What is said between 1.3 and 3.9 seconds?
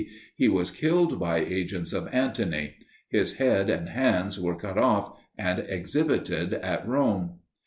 agents of Antony. His head and